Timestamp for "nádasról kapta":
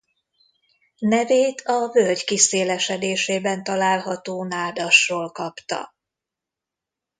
4.43-5.95